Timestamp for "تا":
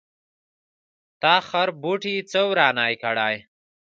1.21-1.33